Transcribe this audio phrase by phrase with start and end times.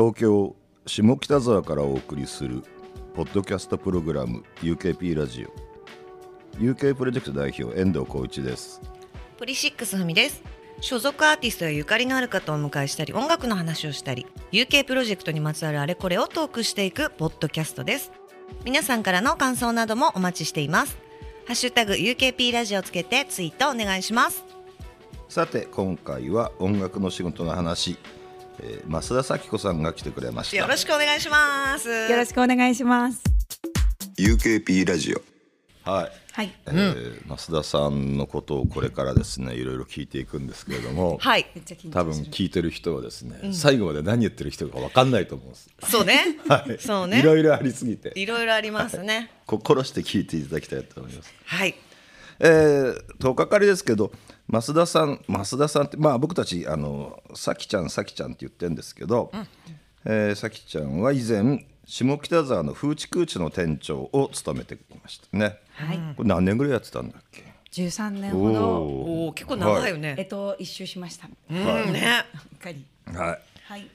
[0.00, 2.62] 東京下北沢からお送りする
[3.14, 6.58] ポッドキャストプログラム UKP ラジオ。
[6.58, 8.80] UK プロジェクト代表遠藤浩一です。
[9.36, 10.42] ポリシックスふみです。
[10.80, 18.10] 所属アーティストやゆかりのある方をお迎えしたり音楽の話をしたり UK プロジェクトにまつわるあれこれをトークしていくポッドキャストです。
[18.64, 20.96] 皆さんからの感想などもお待ちしています。
[21.44, 24.46] ハッシュタグ UKP ラジオをつけてツイートお願いします。
[25.28, 27.98] さて今回は音楽の仕事の話、
[28.62, 30.56] えー、増田咲子さんが来てくれました。
[30.58, 31.88] よろしくお願いします。
[31.88, 33.22] よろしくお願いします。
[34.18, 35.22] UKP ラジオ。
[35.90, 36.52] はい、はい。
[36.66, 41.46] えー増田さんのことをこれからですねいろいろ聞いていくんですけれども、はい。
[41.54, 41.86] めっちゃ緊張す。
[41.86, 41.92] る。
[41.92, 47.20] 多分聞いてる人はですね、最後まで何言ってる人か分かんないと思うんです、そうね、 はい、そうね。
[47.20, 48.12] いろいろありすぎて。
[48.14, 49.30] いろいろありますね。
[49.46, 51.32] 心して聞いていただきたいと思います。
[51.44, 51.74] はい
[52.40, 54.10] えー、10日かりですけど
[54.48, 59.30] 増田さん増田さんってまあ僕たちあのさきちゃんさきちゃんって言ってるんですけど、
[60.04, 65.98] えーさきちゃんは以前下北沢の風知空地の店長を務めてきましたね、はい。
[66.16, 67.44] これ何年ぐらいやってたんだっけ？
[67.70, 68.82] 十三年ほど。
[68.84, 71.28] おお結構長いよね、えっと一周しました。
[71.50, 71.56] うん
[71.92, 72.24] ね。
[72.52, 72.84] うっかり。
[73.06, 73.38] はい。
[73.64, 73.88] はい。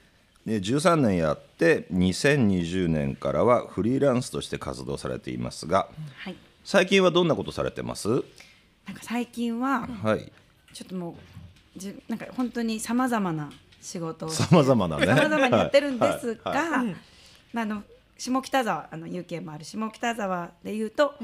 [0.46, 6.36] で13年やって2020年からはフリーランスとして活動されていますがはい。
[6.66, 8.08] 最近はどんなことされてます？
[8.08, 8.24] なんか
[9.02, 10.32] 最近ははい。
[10.74, 11.16] ちょっとも
[11.76, 15.06] うじなんか本当にさまざまな仕事をさまざまなね。
[15.06, 16.86] さまざまにやってるんですが、はい。
[16.86, 16.96] はい。
[17.52, 17.84] まああの
[18.18, 21.14] 下北沢あの UK もある下北沢でいうと、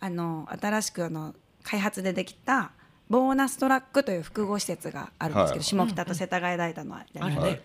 [0.00, 2.72] あの新しくあの開発でできた
[3.08, 5.88] ボーナストラックという複合施設があるんですけど、はい。
[5.88, 7.62] 下北と世田谷大田のある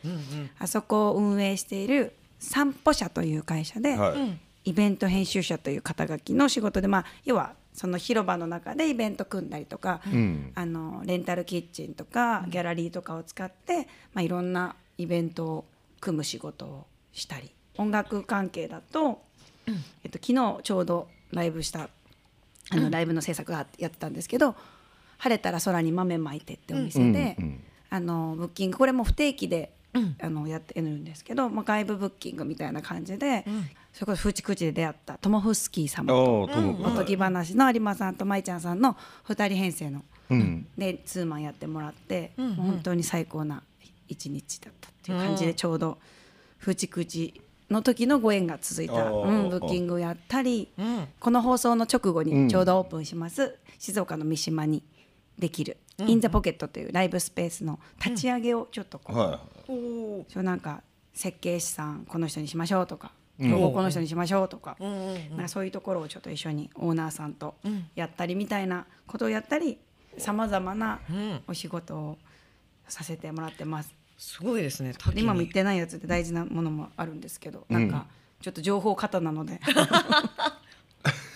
[0.58, 10.52] あそこを運営している散歩社という会社で、はいイベント編集者という肩書きの仕事で、まあ、要はその広場の中でイベント組んだりとか、ん。
[10.56, 15.66] あのレンタルキッチンとかギャラリーとかを使って、まあ、いろんなイベントを
[16.00, 19.22] 組む仕事をしたり音楽関係だと、
[20.04, 21.90] えっと、昨日ちょうどライブした
[22.72, 24.56] あのライブの制作がやってたんですけど
[25.18, 29.72] 「晴れたら空に豆まいて」ってお店で、うんうんあのブッキングこれも不定期で、
[30.20, 33.46] あのやってるんですけど、まあ、外部ブッキングみたいな感じで、
[33.96, 36.10] それこそフーチクチで出会ったトモフスキー様。
[36.10, 38.98] とおーともおとぎ話の有馬さんと舞ちゃんさんの
[39.30, 40.68] 2人編成の、うん。
[40.78, 43.64] でツーマンやってもらって、もう本当に最高な
[44.10, 45.98] 一日だったっていう感じでちょうど
[46.58, 47.40] フーチクチ
[47.70, 51.08] の時のご縁が続いた、うん、ブッキングをやったり、ん。
[51.18, 54.84] この放送の直後にちょうどオープンします、静岡の三島に
[55.40, 59.40] できる「イン・ザ・ポケット」というライブスペースの立ち上げをちょっとこう、は
[60.28, 67.56] そうなんか設計士さんこの人にしましょうとかロゴこの人にしましょうとか,、なんかそういうところをちょっと一緒にオーナーさんと
[67.96, 69.78] やったりみたいなことをやったり
[70.18, 71.00] さまざまな
[71.48, 72.18] お仕事を
[72.88, 73.94] させてもらってます。
[74.18, 78.08] すごいですね今も言ってないやつで大事なものもあるんですけど、なんか
[78.42, 79.56] ちょっと情報過多なので。
[79.56, 79.60] い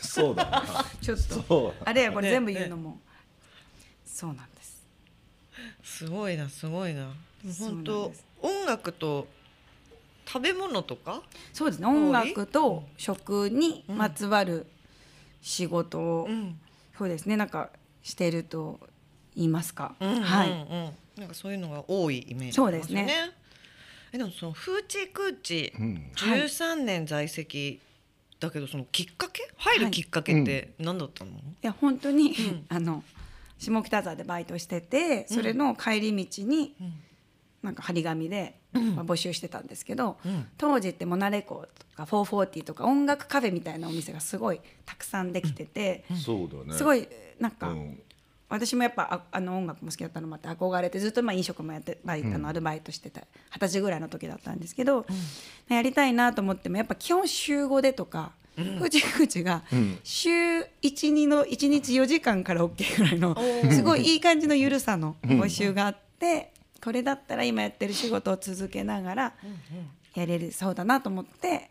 [0.01, 0.85] そうだな。
[1.01, 1.17] ちょっ
[1.47, 1.73] と。
[1.85, 2.99] あれやこれ全部言うのも。
[4.05, 4.85] そうなんです。
[5.83, 7.11] すごいなすごいな。
[7.59, 9.27] 本当音楽と
[10.31, 11.23] 食べ物とか？
[11.53, 11.87] そうですね。
[11.87, 14.67] 音楽と食にまつわる
[15.41, 16.59] 仕事を、ん。
[16.97, 17.35] そうですね。
[17.35, 17.69] なんか
[18.03, 18.79] してると
[19.35, 20.59] 言いますか、は、はいい、うん。
[20.59, 23.31] うんなんかそういうのが多いイメージそうですね。
[24.13, 26.11] えでもその風知空地ん。
[26.15, 27.79] 13年在籍
[28.39, 29.49] だけどそのきっかけ？
[29.57, 32.33] 入るきっかけって何だったの、いや本当に、
[32.69, 33.03] あの
[33.57, 36.73] 下北沢でバイトしててそれの帰り道に、
[37.61, 40.17] なんか張り紙で、まあ、募集してたんですけど、
[40.57, 41.65] 当時ってモナレコ
[41.95, 46.77] とか440とか音楽カフェみたいなお店がすごいたくさんできてて、そうだね。
[46.77, 47.07] すごい
[47.39, 47.99] なんか、うん。
[48.49, 53.21] 私もやっぱああの音楽も好きだったのもあって憧れてずっとまあ飲食もやってバイトのアルバイトしてた
[53.51, 55.05] 二十歳ぐらいの時だったんですけど、
[55.69, 58.31] やりたいなと思ってもやっぱ基本週5でとか。
[58.81, 59.63] うちうちが
[60.03, 60.29] 週
[60.81, 63.37] 12の1日4時間から OK ぐらいの
[63.71, 66.51] すごいいい感じの緩さの募集があって
[66.83, 69.33] これだったら今やってる仕事を続けながら
[70.15, 71.69] やれるそうだなと思って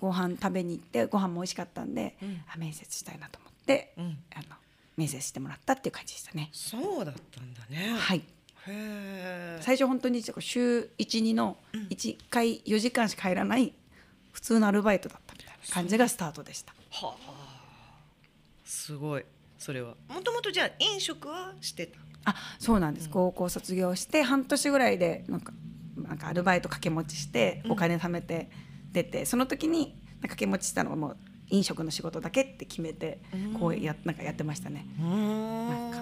[0.00, 2.16] ご飯食べに行ってご飯も美味しかったんで
[2.52, 4.56] あ面接したいなと思ってあの
[4.96, 6.50] 面接してもらったっていう感じでしたね。
[6.52, 7.94] そうだったんだね。
[7.98, 8.22] はい。
[9.60, 13.72] 最初本当に週12の1回4時間しか入らない
[14.32, 16.74] 普通のアルバイトだったみたいな感じがスタートでした。
[16.90, 17.38] はあ。
[18.64, 19.24] すごい。
[19.58, 19.94] それは。
[20.08, 21.98] もともとじゃあ飲食はしてた？
[22.24, 25.52] あそうなんです、高校卒業して半年ぐらいでなんか
[25.96, 28.50] なんかアルバイト掛け持ちしてお金貯めて
[28.92, 31.16] 出て、その時に掛け持ちしたのがもう
[31.50, 33.20] 飲食の仕事だけって決めて
[33.58, 34.86] こうやなんかやってましたね。
[35.00, 35.68] うん。
[35.68, 35.98] なんか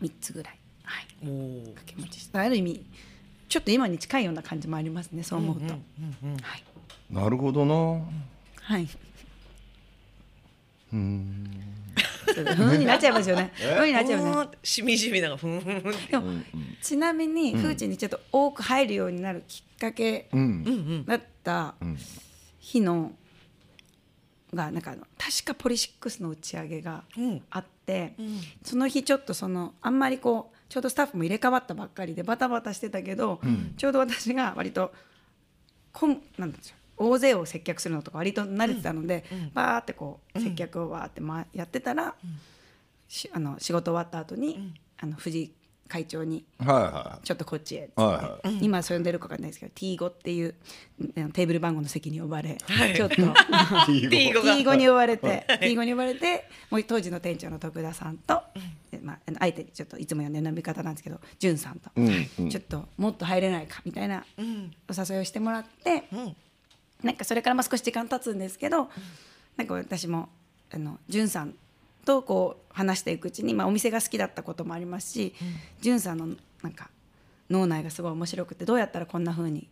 [0.00, 1.06] 3つぐらい、はい、
[1.74, 2.84] 掛け持ちしたある意味
[3.48, 5.80] ちょっと今に近いような感じもありますねそう思うと、はい。
[7.10, 7.74] なるほどな。
[8.60, 8.86] はい。
[8.86, 8.98] そ
[10.92, 10.96] う
[12.56, 13.52] ふんになっちゃいますよね。
[13.56, 14.42] ふんになっちゃいますね。
[14.42, 15.60] うんしみじみながふん。
[15.60, 16.32] ふんふんでも、
[16.80, 21.04] ちなみにフーチにちょっと多く入るようになるきっかけうん。
[21.04, 21.74] だった
[22.58, 23.12] 日の
[24.54, 28.14] がなんかあの確かポリシックスの打ち上げがうんあって、
[28.62, 33.40] その日ちょっとそのあんまりこうちょうどスタッフも入れ替わったばっかりでバタバタしてたけど、
[33.76, 34.92] ちょうど私が割と
[35.92, 42.14] こんなんでしょう大勢を接客するのとか割と慣れてたので、バーってこう接客をわーってまやってたら、
[43.08, 45.52] しあの仕事終わった後に、あの藤井
[45.88, 50.54] 会長にはいはちょっとこっちへっつって、は今それ呼んでるかわかんないですけど T5 っていう
[51.16, 52.94] うんテーブル番号の席に呼ばれ、はい。
[52.94, 53.18] ちょっとい。
[53.20, 53.22] T
[54.10, 54.54] ティーゴが。
[54.54, 58.42] T5 に呼ばれて T5 に呼ばれてもう当時の店長の徳田さんと、
[58.90, 62.50] でまあ、あのあえてちょっといつも呼んでる呼び方なんですけど潤さんと、うんうん。
[62.50, 64.72] ちょっともっと入れないかみたいなうん。
[64.88, 66.36] お誘いをしてもらって、うん
[67.04, 68.88] なんかそれからまあ少し時間経つんですけど、
[69.56, 70.28] なんか私も
[70.72, 71.54] あの潤さん
[72.04, 75.34] とこう話していくうちに、まあ、お店が好きだったこともありますし
[75.80, 76.28] 潤、さんの
[76.62, 76.90] なんか
[77.50, 79.68] 脳内がすごい面白くてどうやったらこんな風に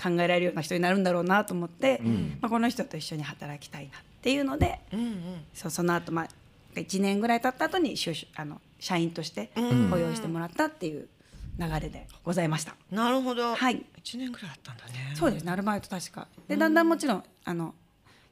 [0.00, 2.00] 考えられるような人になるんだろうなと思って、
[2.40, 5.44] まあ、この人と一緒に働きたいなっていうので、うんうん。
[5.54, 6.28] そうその後、まあ
[6.74, 9.90] 1年ぐらい経った後に就職あの社員としてうん。
[9.90, 11.08] 雇用してもらったっていう
[11.58, 12.74] 流れでございました。
[12.90, 13.54] なるほど。
[13.54, 13.84] はい。
[13.98, 15.12] 一年ぐらいあったんだね。
[15.14, 15.42] そうです。
[15.44, 16.28] ねアルバイト確か。
[16.46, 17.74] でだんだんもちろんあの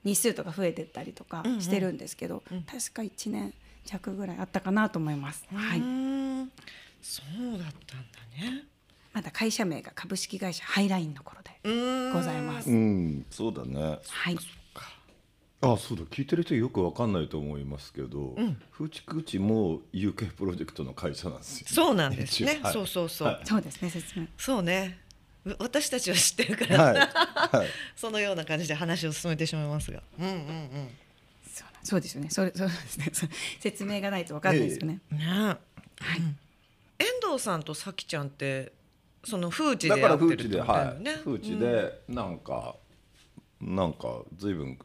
[0.05, 3.53] 日数とか増えてったりとかしてるんですけど、確か1年
[3.85, 5.81] 弱ぐらいあったかなと思います、うはい、
[7.03, 8.65] そうだったんだね。
[9.13, 13.27] まだ会社名が株式会社ハイラインの頃でございます、うん。
[13.31, 13.99] そうだね。
[14.09, 14.39] はい
[15.63, 16.05] あそうだ。
[16.05, 18.37] 聞いてる人よくわかんないと思いますけど、
[18.71, 21.67] フーチクーチも UK プロジェクトの会社なんですよ。
[21.69, 22.61] そうなんですね。
[22.63, 22.73] はい。
[22.73, 23.41] そうそうそう。
[23.45, 24.27] そうですね説明。
[24.37, 24.99] そうね。
[25.47, 26.95] う私たちは知ってるから、はい。
[27.59, 27.69] はい。
[27.97, 30.03] そのような感じで話を進めてしまいますが。
[30.19, 30.91] うんうんうん。
[31.51, 32.31] そうなんそうですよね。
[32.31, 33.31] それ そうですね。
[33.61, 35.25] 説明がないと分かんないですよね、ね。
[35.25, 35.59] は
[36.17, 36.21] い、
[36.99, 38.73] 遠藤さんとさきちゃんって
[39.25, 41.11] その風地でだからやってるって風地でことだよね。
[41.13, 41.21] はい。
[41.25, 42.77] 風地でなんか、
[43.61, 44.79] なんか随分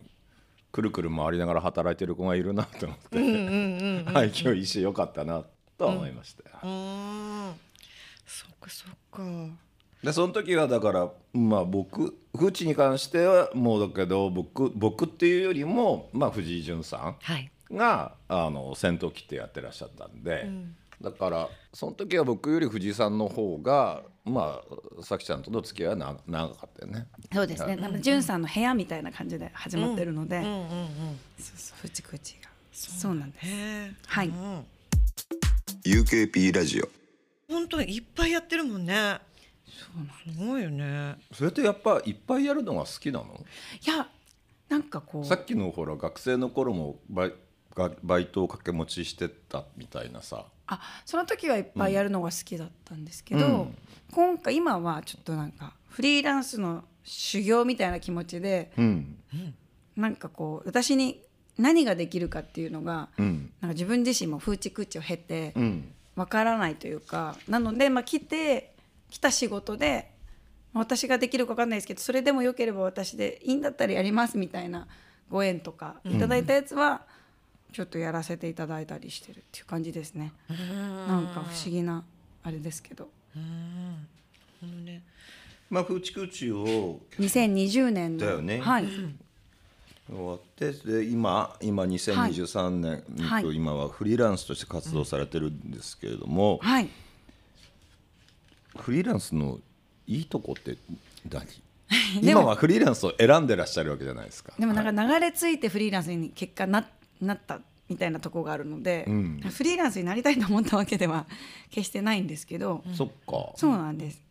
[0.72, 5.44] くるくる回りながら働いてる子がいるなと思って、はい今日一緒よかったな
[5.78, 7.54] と思いました、うーん。
[8.26, 9.24] そっかそっか。
[10.04, 17.52] でその時はだからまあ僕風地に関してはもうだけど僕僕っていうよりもまあ藤井潤さはい。
[17.74, 20.50] んがあの先頭切ってやってらっしゃったんで、
[21.02, 24.62] だからその時は僕より藤井さんの方がま
[25.00, 27.08] あさきちゃんとの付き合いはな長かったよね。
[27.34, 27.76] そうですね。
[27.76, 30.68] なんか潤さんの部屋みたいな感じで始まってるので、うんうんうん
[31.40, 31.78] そうそう。
[31.82, 33.48] フチクチがそうなんです。
[34.08, 34.28] はい。
[34.28, 34.66] うん
[35.84, 36.90] UKP ラジオ。
[37.52, 39.20] 本当にいっぱいやってるもんね。
[39.66, 39.90] す。
[40.38, 41.16] ごいよね。
[41.34, 43.44] それってやっぱいっぱいやるのが好きなの？
[43.86, 44.08] いや
[44.70, 45.26] なんかこう。
[45.26, 47.34] さっきのほら学生の頃もバイ
[47.74, 53.78] がバイトを掛け持ちしてたみたいなさあその時はいっぱいやるのが好きだったんですけど、うん。
[54.12, 59.18] 今回今はちょっとなんかフリーランスの修行みたいな気持ちでうん。
[59.96, 61.22] なんかこう私に
[61.58, 63.52] 何ができるかっていうのが、うん。
[63.60, 65.94] なんか自分自身も風知空知を経てうん。
[66.16, 68.76] わからないというかなので、まあ、来て
[69.10, 70.12] 来た仕事で
[70.74, 74.88] まあ私ができるかわかんないですけどそれでもよければ私でいいんだったらやりますみたいな
[75.30, 77.02] ご縁とかいただいたやつは
[77.72, 80.34] ちょっとやらせていただいたりしてるっていう感じですね。
[81.08, 82.04] なんか不思議な
[82.44, 83.10] あれですけど。
[83.36, 85.04] あのね。
[85.70, 88.26] まあ風知空知を2020年の。
[88.26, 88.60] だよね。
[88.60, 88.88] はい、
[90.10, 93.56] 終わってで今今2023年、はい。
[93.56, 96.90] 今はフリーランスとして活動されてるんですけれども、はい、
[98.76, 99.60] フリーランスの
[100.08, 100.78] いいとこって
[101.30, 101.48] 何？
[102.22, 104.54] 今はフリーランスを選んでらっしゃるわけじゃないですか。
[104.60, 106.86] でもなんか流れ着いてフリーランスに結果な
[107.22, 109.42] なったみたいなとこがあるので、うん。
[109.42, 111.28] フリーランスになりたいと思ったわけでは
[111.70, 113.52] 決してないんですけど、そっか。
[113.56, 114.22] そうなんです。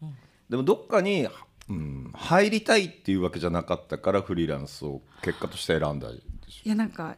[0.49, 1.28] でもどっかに、
[1.68, 6.20] うん、入りたいっていうわけじゃなかったからフリーランスを結果として選んだい
[6.64, 7.16] やなんか、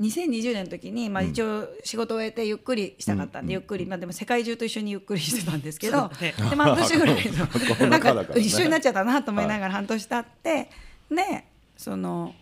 [0.00, 10.70] 2020年の時に、まあ、一応仕事を終えてゆっくりしたかったんで、ゆっくり、まあ、でも世界中と一緒にゆっくりしてたんですけど、で半年ぐらい このなんか一緒になっちゃったなと思いながら半年経って、
[11.10, 11.44] で
[11.76, 12.34] その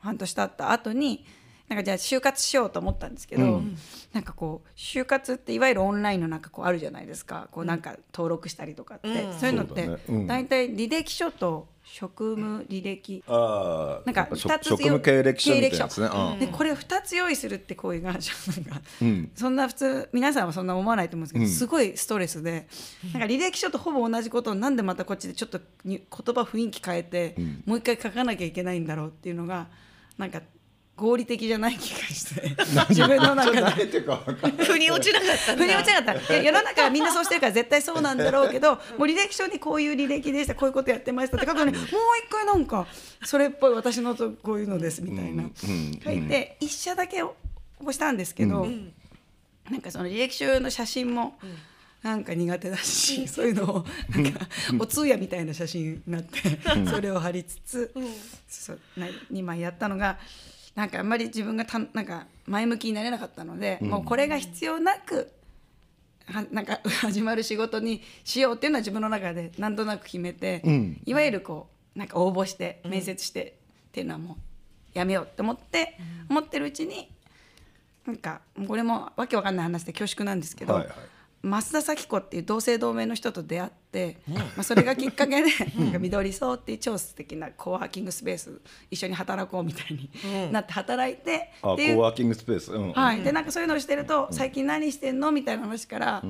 [0.00, 1.24] 半年経った後に
[1.68, 3.62] なんかじゃあ就活しようと思ったんですけど、
[4.14, 7.48] なんかこう就活っていわゆるオンラインのなんかこうあるじゃないですか。
[7.52, 9.38] こうなんか登録したりとかって、うん。
[9.38, 9.88] そういうのって
[10.26, 13.22] 大体履歴書と職務履歴。
[13.26, 16.08] ああなんか職二つ職務経歴書みたいなやつね。
[16.08, 16.46] 経歴書。
[16.46, 19.30] でこれ2つ用意するって行為がなんか、ん。
[19.34, 21.50] そんな普通皆さんはそんな思わないと思うんですけど、うん。
[21.50, 22.66] すごいストレスで。
[23.12, 29.68] なんか履歴書とほぼ同じことをなんでまたこっちでちょっとに言葉雰囲気変えて、もう一回書かなきゃいけないんだろうっていうのが
[30.16, 30.40] なんか
[30.98, 32.56] 合理的じゃない気がして。
[32.90, 33.60] 自分の中で。
[34.64, 36.36] 腑に落ちなかった腑に落ちなかった。
[36.36, 41.92] 世の中はみんなそうしてるから絶対そうなんだろうけどもう履歴書にこういう履歴でしたこういうことやってましたって書くのにもう一
[42.30, 42.86] 回なんか
[43.24, 45.44] それっぽい私のとこういうのですみたいな、
[46.04, 47.36] 書いて一社だけ応
[47.80, 48.66] 募したんですけど、
[49.70, 51.38] なんかその履歴書の写真も。
[52.00, 54.46] なんか苦手だし、そういうのをなんか
[54.78, 56.38] お通夜みたいな写真になって、
[56.88, 57.92] それを貼りつつ、
[58.48, 60.16] そうな2枚やったのが
[60.78, 65.32] なんかあんまり自分がたなんか前向きになれなかったので、もうこれが必要なく
[66.26, 71.02] はなんか 始まる仕事にしようっていうのは自分の中でなんとなく決めて、ん。
[71.04, 73.58] いわゆるこうなんか応募して面接して
[73.88, 74.36] っていうのはもう
[74.96, 75.98] やめようって思って、
[76.30, 77.10] 思ってるうちに
[78.06, 80.94] なんかこれもわけわかんない話で恐縮なんですけど、はいはい
[81.42, 92.72] 増田咲子っていう同姓同名の人と出会って、まあ、それがきっかけで なんか緑荘っていう超素敵なコワーキングスペース一緒に働こうみたいになって働いて、あコっていうーワーキングスペース。
[92.72, 92.92] うん。
[92.92, 96.22] はい、でなんかそういうのをしてると「最近何してんの?」みたいな話から、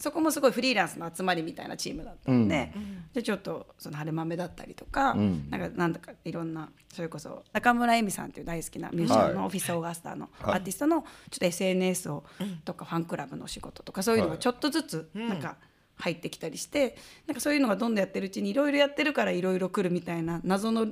[0.00, 2.72] そこもすごいフリーランスの集まりみたいなチームだったので、
[3.12, 9.46] でちょっとその春豆だったりとか、なんかなんだかいろんなそれこそ中村恵美さんっていう大好きなミュージシャンのはい。
[9.46, 12.24] オフィスオーガスターのアはいーティストのちょっと SNS を
[12.64, 15.58] とかファンクラブの仕事とかそういうのがちょっとずつなんか
[15.96, 20.86] 入ってきたりして、なんかそういうのがどんどんやってるうちにいろいろやってるからいろいろ来るみたいな謎の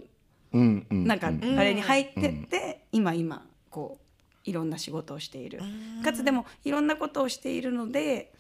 [0.53, 1.31] うんうんなんかあ
[1.63, 5.61] れに入ってって、今今こういろんな仕事をしている。
[6.05, 8.33] かつでもいろんなことをしているので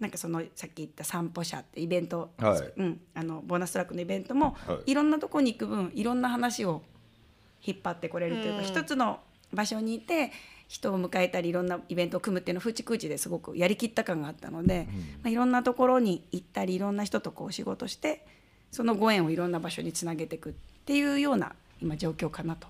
[0.00, 2.72] なんかそのさっき言った散歩者ってイベント、はい。
[2.76, 4.92] うん、あのボーナストラックのイベントも、はい。
[4.92, 6.82] い、ろんなとこに行く分いろんな話を
[7.62, 9.20] 引っ張ってこれるというか、一つの
[9.52, 10.32] 場所にいて
[10.68, 14.86] 人を迎えたりいろんなイベントを組むっていうのをフーチクーチですごくやりきった感があったので、
[15.22, 18.24] まあ、いろんなところに行ったりいろんな人とこうお仕事して
[18.70, 20.52] そのご縁をいろんな場所につなげていくっ
[20.84, 22.68] ていうような今状況かなと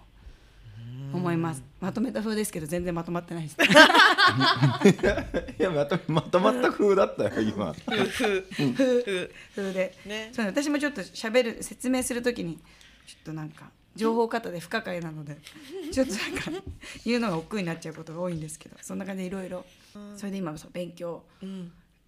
[1.13, 1.63] 思います。
[1.81, 3.57] まとめた風ですけど全然まとまってないです。
[5.59, 7.75] いやまとまとまった風だったよ今。
[7.87, 10.31] 風で、ね。
[10.33, 12.59] そう私もちょっと喋る説明するときに
[13.07, 15.39] ちょっとなんか情報型で不可解なので
[15.93, 16.51] ちょっとなんか
[17.05, 19.67] 言うのが億劫になっちゃうことが多いんですけどそんな感じでいろいろ
[20.17, 21.25] それで今そう勉強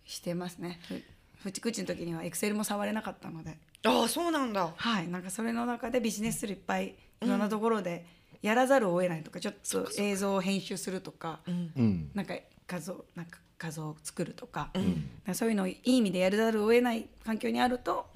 [0.04, 0.80] してますね。
[0.88, 1.02] ふ
[1.42, 3.58] ふちくちの時にはエクセルも触れなかったので。
[3.84, 4.72] ああそうなんだ。
[4.76, 8.06] はいなんかそれの中でビジネススルいっぱいいろんなところで
[8.42, 12.10] やらざるを得ないとか、ちょっと映像を編集するとか、うん。
[12.14, 12.34] なんか
[12.66, 14.84] 画像なんか画像を作るとか,、なん
[15.26, 18.06] かそういうのをいい意味でやらざるを得ない環境にあると、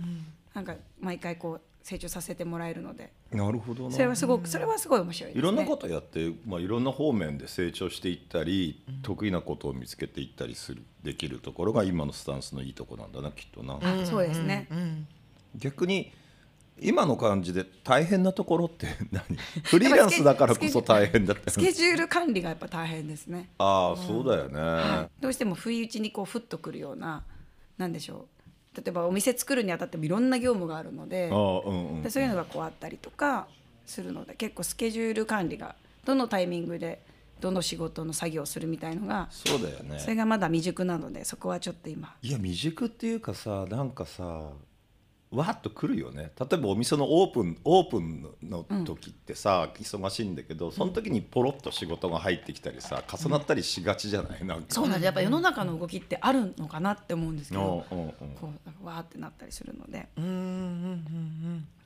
[0.54, 3.12] なんか毎回こう成長させてもらえるので。
[3.30, 3.90] なるほどな。
[3.92, 5.40] それはすごくそれはすごい面白いですね。
[5.40, 14.68] いろんなことやって、まあ、いろんな方面で成長していったり、得意なことを見つけていったりするできるところが今のスタンスのいいところなんだなきっとな、あそうですね。
[15.54, 16.12] 逆に
[16.80, 19.25] 今の感じで大変なところって 何？
[19.64, 23.49] フリーランスだからこそ大変だったスケジュール管理がやっぱ大変ですね。
[23.59, 27.25] ああそうだよね、どうしても不意打ちにこうふっとくるような
[27.78, 28.26] なんでしょ
[28.75, 28.76] う。
[28.76, 32.02] 例えばお店作るにあたってもいろんな業務があるのでうんうん。
[32.02, 33.47] でそういうのがこうあったりとか
[33.87, 37.00] するので結構スケジュール管理がどのタイミングで
[37.40, 39.99] どの仕事の作業をするみたいのがそうだよね。
[39.99, 42.14] それがまだ未熟なのでそこはちょっと今。
[42.23, 44.50] いや未熟っていうかさなんかさ
[45.33, 46.30] わっとくるよね。
[46.38, 54.45] 例えばお店のオープンオープンの時ってさ、忙しいんだけどその時にポロッと仕事が入ってきたりさ重なったりしがちじゃない？
[54.45, 54.66] なんか。
[54.68, 58.12] そうなんですやっぱ世の中の動きってあるのかなって思うんですけどうんうんうん。
[58.40, 58.52] こ
[58.83, 60.09] うわーってなったりするので。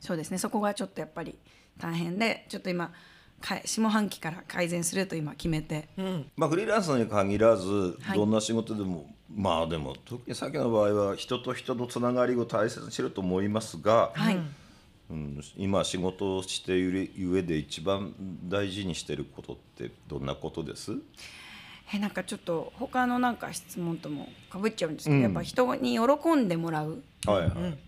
[0.00, 0.38] そうですね。
[0.38, 1.38] そこがちょっとやっぱり
[1.78, 2.92] 大変でちょっと今か
[3.40, 5.88] 下半期から改善すると今決めて、
[6.36, 8.18] まあフリーランスに限らずはい。
[8.18, 14.38] どんな仕事でも、まあでも特にさっきの場合は人と人のつながりを大切にしてると思いますが、はい、
[15.10, 20.92] うん、今仕事をしている上で一番大事にしてることってどんなことです？
[21.92, 25.22] えなんかちょっと他のなんか質問ともかぶっちゃうんですけど、うん。
[25.22, 27.78] やっぱ人に喜んでもらうはいはい、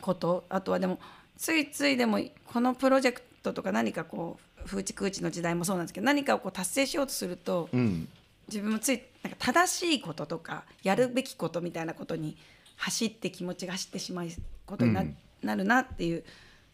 [0.00, 0.98] ことあとはでも
[1.36, 8.08] ついついでもこのプロジェクトとか何かこう風知空知の時代もそうなんですけど何かをこう達成しようとすると、うん。
[8.48, 12.34] 自分もついなんか正しいこととかやるべきことみたいなことに
[12.76, 14.28] 走って気持ちが走ってしまう
[14.64, 15.16] ことにな,、うん。
[15.42, 16.24] なるなっていう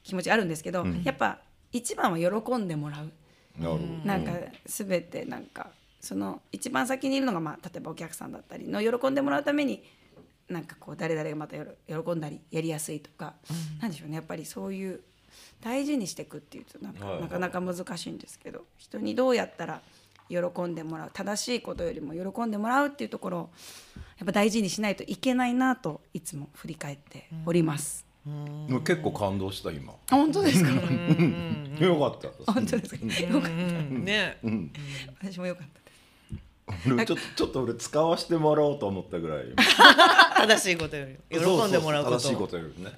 [0.05, 1.03] 気持ちあるんですけど、ん。
[1.03, 1.41] やっぱ
[1.73, 3.11] 一番は喜んでもらう。
[4.05, 4.33] なんか
[4.67, 9.83] 全てなんかその一番先にいるのが、まあ、例えばお客さんだったりの喜んでもらうために
[10.49, 13.35] なんかこう誰々がまた喜んだりやりやすいとか、
[13.81, 14.17] なんでしょうね。
[14.17, 15.01] やっぱりそういう
[15.61, 19.81] 大事にしていくっていうとなんか、はいはいなかなか難しいんですけど人にどうやったら
[20.29, 23.51] 喜んでもらう正しいことよりも喜んでもらうっていうところを
[24.19, 28.05] やっぱ大事にしないといけないなといつも振り返っております。
[28.25, 29.93] もう結構感動した今。
[29.93, 30.71] あ本当ですか？
[30.71, 32.53] よかった。
[32.53, 33.23] 本当ですか？
[33.23, 33.51] よかった。
[33.51, 34.73] ねうん。
[35.21, 36.95] 私もよかったです。
[36.95, 39.45] 俺ちょっとちょっと俺使わせてもらおうと思ったぐらい。
[40.39, 42.93] 正しいことより喜んでもらうこと正しいことよりね。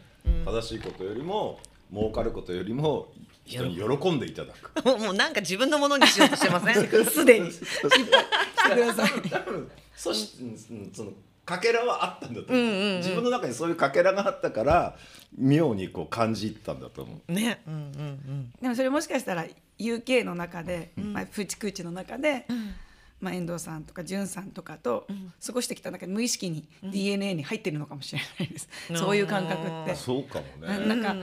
[0.44, 1.58] 正しいことよりも
[1.92, 3.08] 儲かることよりも
[3.44, 4.84] 人に喜んでいただく。
[4.98, 7.04] もうなんか自分のものにしようとしてません？
[7.06, 9.22] すでに失敗してください。
[9.30, 11.12] 多分そしうんその
[11.44, 14.96] かけらはあったんだと思う,、自分の中にそういうかけらがあったから
[15.38, 17.32] 妙にこう感じたんだと思う。
[17.32, 17.62] ね。
[17.68, 18.52] うんうんうん。
[18.60, 19.46] でもそれもしかしたら
[19.78, 22.46] UK の中で、まあ、プーチクーチの中で、
[23.18, 25.06] まあ、遠藤さんとか潤さんとかと
[25.44, 29.94] 過ごしてきた中で無意識に DNA に入ってるのかもしれないです、 そういう感覚って。
[29.94, 30.86] そうかもね。
[30.86, 31.16] なんか、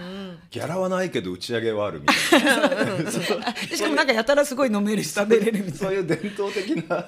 [0.49, 2.69] ギャラはないけど打ち上げはあるみたいな。
[3.69, 6.95] でしかもなんかやたらすごい飲めるし食べれるみたいうそいう伝統的な。
[6.95, 7.05] な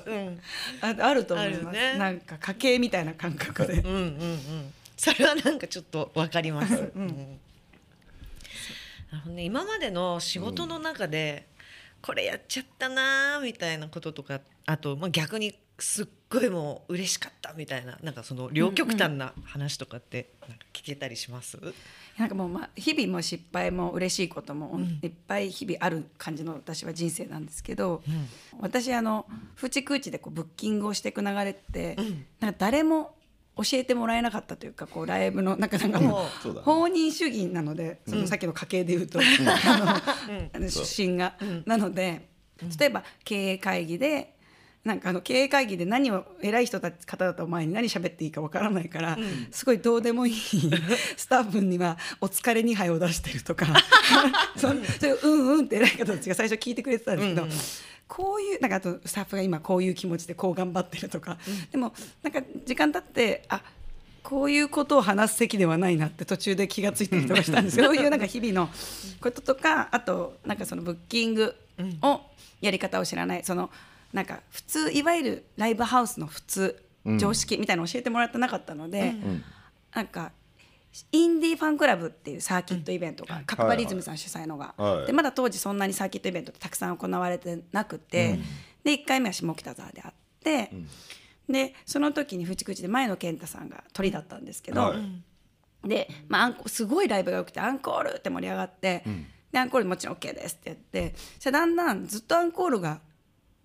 [0.82, 1.98] ああると思います、ね。
[1.98, 3.74] なんか家系みたいな感覚で。
[3.74, 7.40] うんうんうんそれはなんかちょっとわかります、うん。
[9.28, 11.48] ね、今までの仕事の中で、
[12.06, 21.58] これやっちゃったなーみたいなこととかあと、まあ、逆にすっごいもう嬉しかったみたいななんかその両極端な話とかってなんか聞けたりします、
[22.18, 28.04] なんかもう、まあ、日々も失敗も嬉しいこともいっぱい日々ある感じの私は人生なんですけど、
[28.60, 31.98] 私あのフーチクーチでこうブッキングをしていく流れって、
[32.40, 33.16] なんか誰も
[33.58, 39.20] 教えてもらえなかったというかこうライブの なんかなんかもそう放任主義なのでそのさっきの家系で言うと、
[40.70, 41.36] 出身が、
[41.66, 42.30] なので
[42.80, 44.35] 例えば経営会議で
[44.86, 49.18] なんかあの経営会議で何を偉い人たち方だと前に何喋っていいかわからないから、
[49.52, 50.36] すごいどうでもいい
[51.18, 53.66] スタッフには「お疲れ2杯」を出してるとか
[54.56, 57.48] そそれをうんうんって偉い方たちが最初聞いてくれてたんですけど。
[58.08, 61.40] こういうなんかあとスタッフが今こういう気持ちでこう頑張ってるとか、
[61.72, 63.64] でもなんか時間経ってあ
[64.22, 67.78] こういうことを話す席ではないなって途中で気がついたりとかしたんです。
[67.78, 68.70] けどそういうなんか日々の
[69.22, 71.56] こととかあとなんかそのブッキング
[72.04, 72.22] を
[72.62, 73.44] やり方を知らない。
[73.44, 73.72] その
[74.16, 76.82] なんか普通いわゆるライブハウスの普通
[77.20, 79.14] 常識みたいなのを教えてもらってなかったので、
[79.94, 80.32] なんか
[81.12, 85.08] インディーファンクラブっていうサーキットイベントが、カッパリズムさん主催のが、はい。
[85.08, 88.40] でまだ当時そんなにサーキットイベントってたくさん行われてなくて、
[88.86, 90.72] で1回目は下北沢であって、
[91.50, 95.88] でその時にフチクチで前野健太さんが鳥だったんですけど、はい。
[95.90, 99.04] で、まあ、すごいライブが良くてアンコールって盛り上がって、
[99.52, 101.14] でアンコールもちろん OK ですってやって
[101.52, 103.02] だんだんずっとアンコールが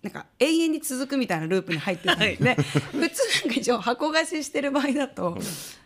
[0.03, 5.37] なんか永遠に続くみたいなループに入ってたんですね、普通なんか一応箱貸ししてる場合だと、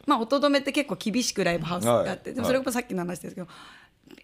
[0.05, 2.35] まあ音止めって結構厳しくライブハウスがあって、はい。
[2.35, 3.47] でもそれこそさっきの話ですけど、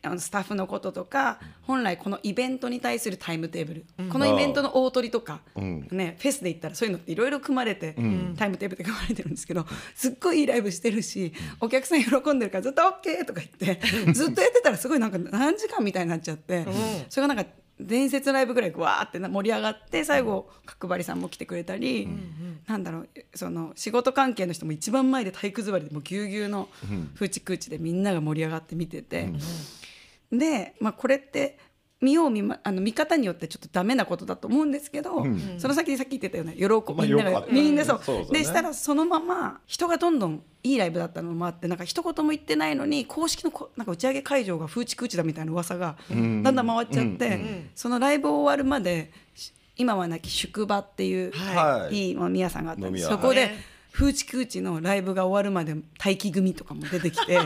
[0.04, 7.96] あのスタッフのこととか本来このイベントに対するタイムテーブル、このイベントの大取りとか、ね、フェスで言ったらそういうのっていろいろ組まれて、
[8.38, 13.82] タイムテーブルで組まれてるんですけどすっごいいいライブしてるしお客さん喜んでるからずっと OK とか言って
[14.14, 16.66] ずっとやってたらすごいなんか何時間みたいになっちゃって、
[17.10, 22.08] それがなんか伝説のライブぐらいわーってな盛り上がって最後角張さんも来てくれたり、
[22.68, 26.70] なんだろうその仕事関係の人も一番前で体育座りでもうぎゅうぎゅうの
[27.16, 29.30] フーチクーチでみんなが盛り上がって見てて、
[30.32, 31.58] で、まあ、これって
[32.02, 35.24] 見よう見,、ま、あの見方によってちょっとダメなことだと思うんですけど、
[35.58, 38.40] その先にさっき言ってたような喜ぶまあみんながみんなそう,、そうだね。
[38.40, 52.10] でしたらそのまま人がどんどんいいライブだったのもあってなんか一言も言ってないのに公式のこなんか打ち上げ会場が風チクーチだみたいな噂がだんだん回っちゃって、そのライブ終わるまでし今はなき宿場っていう、はい。
[52.10, 53.08] いい飲み屋さんがあったんです。
[53.08, 53.52] そこで、はい。
[53.92, 57.40] 風チクーチのライブが終わるまで待機組とかも出てきて。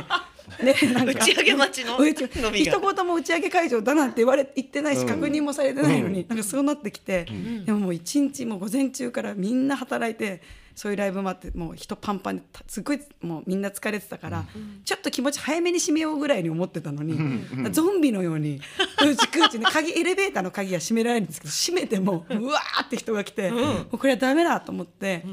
[0.59, 1.11] でなんか。
[1.11, 7.25] 打ち上げ待ちの一言も打ち上げ会場だなんて言われ言ってないし、確認もされてないのに、なんかそうなってきて、
[7.65, 10.41] でももう一日もう午前中からみんな働いて
[10.75, 14.45] そういうライブもあってもう人パンパンですごいもうみんな疲れてたから、
[14.83, 17.17] ちょっと気持ち早めに閉めようぐらいに思ってたのに、
[17.71, 18.61] ゾンビのように
[19.01, 25.23] うちくうちね鍵エレベーターの鍵が閉められるんですけど閉めてもうわーって人が来て、もうこれはダメだと思って。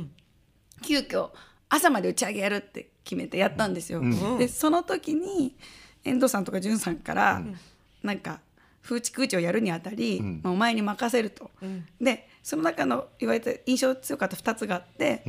[0.84, 1.30] 急遽
[1.74, 4.02] 朝まで打ち上げやるって決めてやったんですよ。
[4.38, 5.56] でその時に
[6.04, 7.42] 遠藤さんとか潤さんから、
[8.02, 8.40] なんか
[8.82, 11.50] 風チクーチをやるにあたり、まあ、お前に任せると。
[11.98, 15.24] でその中の言われた印象強かった2つがあって、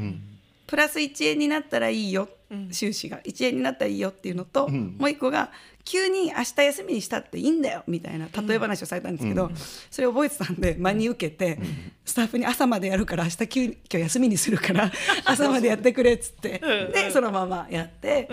[0.67, 2.27] プラス1円になったらいいよ
[2.71, 5.51] 収支が1円になったらいいよっていうのと、もう一個が
[5.85, 9.51] 急に明日休みにしたっていいんだよみたいな例え話をされたんですけど、
[9.91, 11.59] それを覚えてたんで真に受けて、
[12.05, 14.91] スタッフに朝までやるから明日急に今日休みにするから
[15.25, 16.59] 朝までやってくれっつって
[16.93, 18.29] でそのままやって。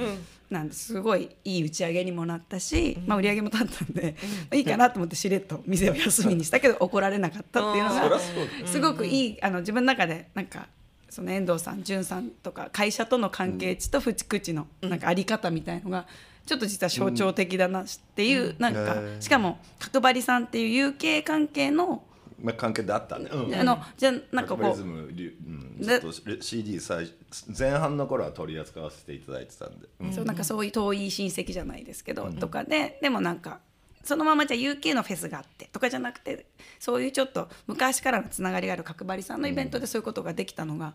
[0.50, 4.16] なんですごいいい打ち上げにもなったし、まあ、売り上げも立ったんで、
[4.52, 8.18] いいかなと思ってしれっと店を休みにしたけど怒られなかったっていうのが
[8.66, 10.66] すごくいいあの自分の中でなんか
[11.10, 16.06] その遠藤さん潤さんとか会社との関係値と淵口のなんかあり方みたいのが
[16.46, 22.02] ちょっと実は象徴的だなっていう、なんかしかも角張さんっていう有形関係の、
[22.42, 23.28] まあ関係であったね。
[23.30, 23.54] うん。
[23.54, 27.12] あのじゃあなんかこううん、ずでっと CD 最
[27.56, 30.12] 前半の頃は取り扱わせていただいてたんで、うん。
[30.12, 33.60] そうなんかそういう遠い親戚じゃないですけど、とかででもなんか
[34.02, 36.46] そのままじゃあ UK のフェスがあってとかじゃなくて
[36.78, 40.94] そういうちょっと昔からのつながりがある角張さんのイベントでそういうことができたのが。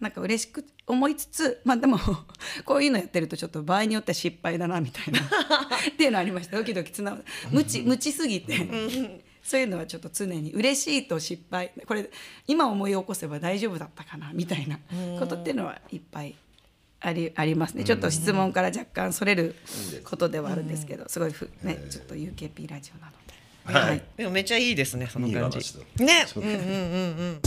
[0.00, 1.98] なんか嬉しく思いつつまあでも
[2.64, 5.18] こういうのやってるとちょっと場合によっては失敗だなみたいな
[5.90, 6.56] っていうのありました。
[6.56, 7.18] ドキドキつな
[7.50, 9.24] 無知無知すぎて。
[9.42, 11.72] そういうのはちょっと常に嬉しいと失敗。
[11.86, 12.10] これ
[12.46, 14.78] 今思い起こせば大丈夫だったかなみたいな
[15.18, 16.34] ことっていうのはいっぱい
[17.00, 17.84] ありありますね。
[17.84, 19.54] ちょっと質問から若干それる
[20.04, 23.12] ことではあるんですけどすごいふ、ね、ちょっと UKP ラジオなの
[23.72, 24.02] で、はい。
[24.16, 25.58] でもめっちゃいいですねその感じ。
[25.58, 26.24] いいね。
[26.26, 26.66] そううんうんうんう
[27.32, 27.40] ん。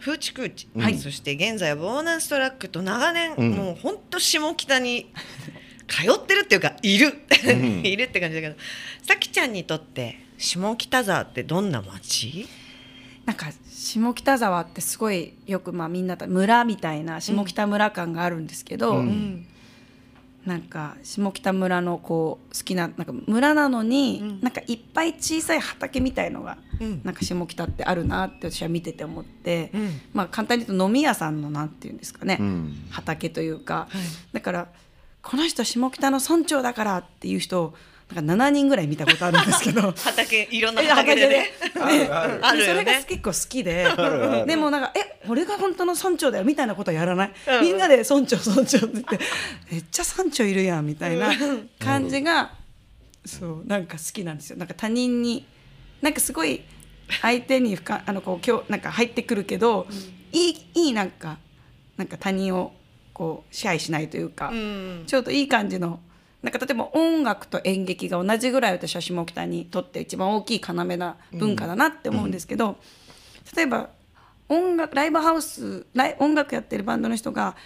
[0.00, 5.12] フーチクーチ、はい、そして現在はボーナストラックと長年、もう本当下北に
[5.86, 7.12] 通ってるっていうかいる、
[7.84, 8.56] いるって感じだけど。
[9.02, 12.48] さきちゃんにとって下北沢ってどんな街？
[13.26, 19.02] なんか下北沢ってすごいよくまあみんなと村みたいな下北村感があるんですけど、
[20.44, 27.00] なんか下北村のこう好きななんか村なのに、なんかいっぱい小さい畑みたいのが、うん。
[27.04, 30.00] なんか下北ってあるなって私は見てて思って、うん。
[30.12, 32.86] まあ簡単に言うと飲み屋さんのなんていうんですかね、うん。
[32.90, 33.88] 畑というか、
[34.34, 34.68] だから
[35.22, 37.74] この人下北の村長だからっていう人を
[38.14, 39.92] なんか7人ぐらい見たことあるんですけど。
[39.96, 41.52] 畑いろんな畑でね。
[41.80, 42.46] あるある。
[42.46, 42.72] あるよね。
[42.72, 43.84] それが結構好きで。
[43.84, 44.46] るある。
[44.46, 49.18] でもなんか「え俺が本当の村長だよ」みたいなことはやらない、みんなで「村長村長」って言って
[49.70, 51.30] 「めっちゃ村長いるやん」みたいな
[51.78, 52.52] 感じが、
[53.24, 54.56] そうなんか好きなんですよ。
[54.56, 55.46] なんか他人に
[56.02, 56.62] なんかすごい
[57.22, 59.86] 相手に深あのこう今日なんか入ってくるけど、
[60.32, 61.38] いいいいなんか
[61.96, 62.72] なんか他人を
[63.20, 65.02] こう支配しないというか、うん。
[65.06, 66.00] ちょうどいい感じの
[66.42, 72.78] なんか例えば音楽と演劇が同じぐらい私は下北にとって一番大きい要な文化だなって思うんですけど、
[73.54, 73.90] 例えば
[74.48, 75.84] 音楽ライブハウス
[76.18, 77.56] 音楽やってるバンドの人が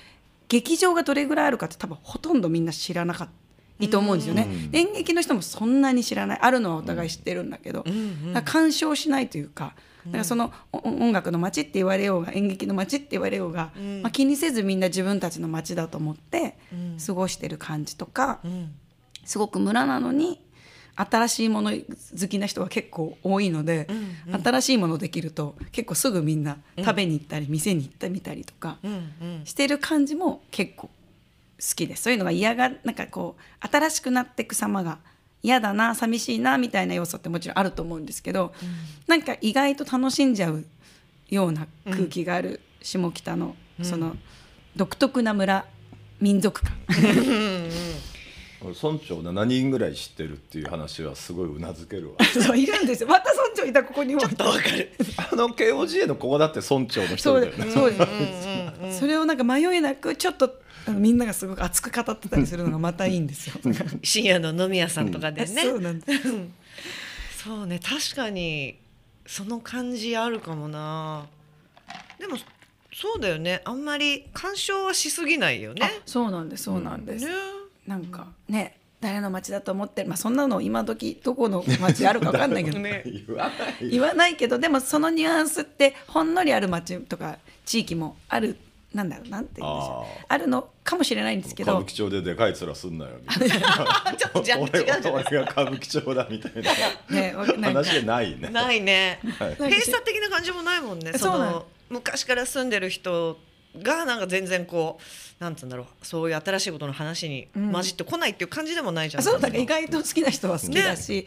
[0.48, 3.32] 劇場がどれぐらいあるかって多分ほとんどみんな知らなかった。
[3.78, 6.38] いいと思うんですよね、で演劇の人もそんなに知らない。
[6.42, 7.94] あるのはお互い知ってるんだけど、だか
[8.32, 9.74] ら干渉しないというか
[10.06, 13.70] だからそのお音楽の街って言われようが演劇の街って言われようが、
[14.02, 16.56] まあ、気にせずみんな自分たちの街だと思って
[17.04, 18.40] 過ごしてる感じとか、
[19.24, 20.40] すごく村なのに
[20.96, 23.88] 新しいもの好きな人が結構多いので、
[24.44, 29.46] 新しいものできると結構すぐみんな食べに行ったり、店に行ってみたりとかうんうん。
[29.46, 30.90] してる感じも結構好
[31.74, 32.02] きです。
[32.02, 34.98] そういうのが嫌がなんかこう新しくなっていく様が
[35.44, 38.54] 嫌だな寂しいなみたいな要素ってもちろんあると思うんですけど、
[39.06, 40.64] なんか意外と楽しんじゃう
[41.28, 44.16] ような空気がある下北のその
[44.74, 45.66] 独特な村
[46.18, 46.72] 民族感。
[48.64, 52.24] 俺村長7人ぐらい知ってるっていう話はすごいうなずけるわ。
[52.24, 53.08] そういるんですよ。
[53.10, 54.14] また村長いたここに。
[54.14, 54.90] もちょっとわかる
[55.30, 59.00] あの KOGA のここだって村長の人だよねそうです。
[59.00, 63.54] それをなんか迷いなくちょっとみんながすごく熱く語ってたりするのがまたいいんですよ。
[64.02, 66.22] 深夜の飲み屋さんとかでね、 そうなんです。
[67.44, 68.78] そうね確かに
[69.26, 71.26] その感じあるかもな。
[72.18, 72.38] でも
[72.92, 73.60] そうだよね。
[73.64, 75.80] あんまり干渉はしすぎないよね。
[75.82, 77.26] あそうなんですそうなんです。
[77.26, 77.32] ね。
[77.86, 80.08] なんかね誰の町だと思ってる。
[80.08, 83.02] まあそんなの今時どこの町あるかわかんないけど、ね。
[83.04, 83.90] 言わない。
[83.90, 88.56] 言わないけどでもそのニュアンスってほんのりある町とか地域もある
[88.94, 90.22] なんだろうなんて言うんでしょう。
[90.22, 91.72] ああるのかもしれないんですけど。
[91.72, 95.02] 歌舞伎町ででかい面すんなよみたいな ちょっとじゃ 違うじゃ俺ない。
[95.02, 97.16] ですか俺が歌舞伎町だみたいな。
[97.16, 98.48] ね話じゃないね。
[98.50, 99.54] ないね、はい。
[99.56, 101.12] 閉鎖的な感じもないもんね。
[101.14, 101.38] その。
[101.38, 103.38] の昔から住んでる人
[103.82, 104.98] がなんか全然こ
[105.40, 106.06] うなんつうんだろう。
[106.06, 111.26] そういう新しいことの話に混じってこないっていう感じでもないじゃん、そうだから意外と好きな人は好きだし、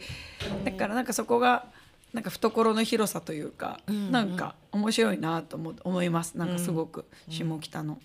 [0.64, 1.66] だからなんかそこが
[2.12, 6.36] なんか懐の広さというか、なんか面白いなと思思います。
[6.36, 7.98] なんかすごく下北の。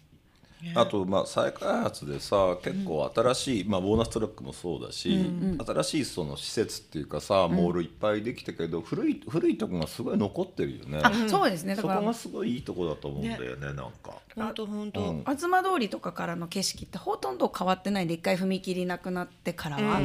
[0.75, 5.29] あとまあ再開発でさ結構新しい、まあ、ボーナストラックもそうだし、
[5.65, 11.01] 新しいその施設っていうかさモールいっぱいできたけど、古い古いとこがすごい残ってるよね。
[11.03, 11.75] あそうですね。
[11.75, 11.95] だから。
[11.95, 14.17] そこがすごいいいとこだと思うんだよねなんか。
[14.35, 15.01] 本当本当。
[15.01, 15.23] うん。
[15.25, 19.99] 東通りとかからの景色ってほとんど変わってないんで一回踏切なくなってからは、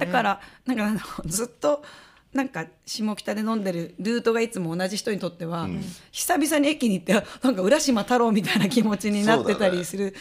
[0.00, 1.84] だからなんかあのずっと
[2.34, 5.68] なんか下北で飲んでるルートがいつも同じ人にとっては、
[6.10, 10.14] 久々に駅に行ってなんか浦島太郎みたいな気持ちになってたりする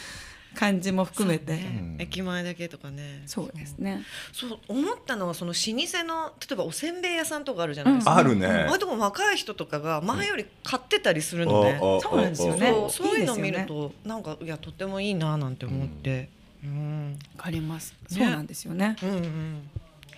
[0.56, 3.24] 感じも含めてね駅前だけとかね。
[3.26, 4.04] そうですね。
[4.32, 8.16] そう思ったのはその老舗の例えばおせんべい屋さんとかあるじゃないですか。
[8.16, 8.46] あるね。
[8.46, 11.80] あれとか若い人とかが前より買ってたりするのね。
[11.80, 16.30] そうなんですよねそうそういうの見るとなんかいやとてもいいななんて思って。
[16.64, 17.18] うん。
[17.38, 17.94] わかります。
[17.94, 18.96] ねそうなんですよね。
[19.02, 19.70] うんうん。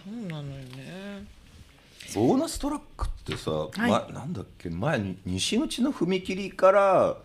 [0.03, 1.25] そうなのよね。
[2.15, 7.17] ボーナストラックってさ、いま、なんだっけ前に西口の踏切から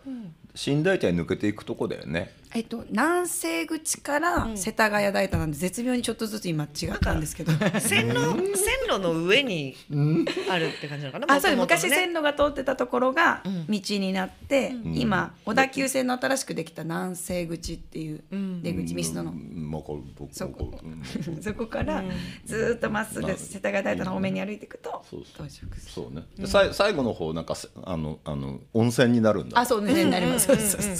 [0.56, 2.34] 新大体抜けていくとこだよね。
[2.52, 7.52] えっと南西口から世田谷大田なんで絶妙にちょっとずつ今違ったんですけど。
[7.80, 8.14] 線路
[8.56, 9.76] 線路の上に
[10.50, 11.34] あるって感じなのかな？
[11.34, 13.66] あそう昔線路が通ってたところがん。
[13.68, 18.22] 道になって、今小田急線の新しくできた南西口っていう
[18.62, 19.70] 出口ミスドの、うん、
[20.32, 20.80] そこ。
[21.40, 22.02] そこから
[22.44, 25.46] ずーっとまっすぐ世田谷大田の方面に歩いていくとそうそう。
[25.46, 25.92] 到着する。
[25.92, 26.24] そうね。
[26.36, 29.60] でさい最後の方なんかせあのあの温泉になるんだ。
[29.60, 30.50] あそうねなります。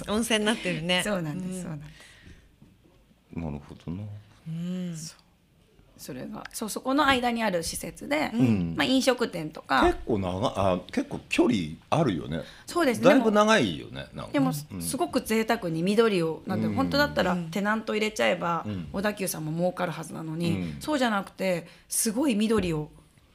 [0.09, 1.03] 温泉になってるね。
[1.05, 1.91] そうなんですそうなんです。
[3.35, 4.03] なるほどな。
[6.01, 8.75] それがそうそこの間にある施設で、ん。
[8.75, 9.83] まあ、飲食店とか。
[9.85, 11.59] 結構長あ結構距離
[11.91, 12.41] あるよね。
[12.67, 13.05] そうですね。
[13.05, 14.07] だいでもぶ長いよね。
[14.15, 14.33] なんか。
[14.33, 14.81] でもうん。
[14.83, 16.75] すごく贅沢に緑をなんてうん。
[16.75, 18.89] 本当だったらテナント入れちゃえばん。
[18.95, 20.77] 小田急さんも儲かるはずなのにうん。
[20.81, 22.89] そうじゃなくてすごい緑を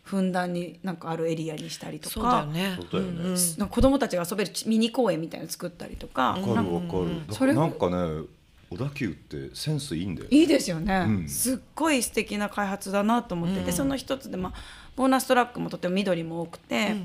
[0.06, 2.46] ふんだんになんかあるエリアにしたりとか。
[2.46, 2.78] ね。
[2.80, 3.36] そうだよね。
[3.58, 6.30] なんか子供たちが遊べるミニ公園みたいなの作ったりとか。
[6.30, 7.28] わかるわかる。
[7.28, 8.24] だそれなんかね
[8.70, 10.28] 小田急ってセンスいいんだよ。
[10.30, 11.30] いいですよね、うん。
[11.30, 14.54] すっごい素敵な開発だなと思ってて、その一つで、まあ、
[14.96, 16.96] ボーナストラックもとても緑も多くて、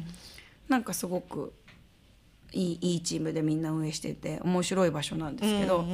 [0.68, 1.52] なんかすごく
[2.52, 5.86] いいいいチームでみんな運営してて面白い場所なんですけど、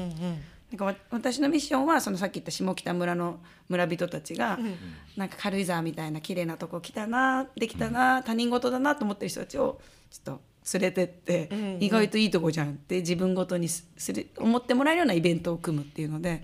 [0.71, 4.59] なんかわ私のミッションはそのさっき言った下北村の村人たちが、
[5.17, 10.41] なんか軽井沢みたいな綺麗なとこ来たなできたな、他人事だなと思ってる人たちをちょっと
[10.75, 16.43] 連れてって、意外といいとこじゃんって自分ごとにすする思ってもらえるようなイベントを組むっていうので、